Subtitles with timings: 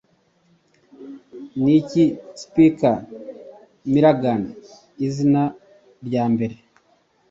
[1.63, 2.03] Niki
[2.41, 2.91] Spike
[3.91, 4.63] Milligans
[5.05, 5.41] Izina
[6.05, 6.57] Ryambere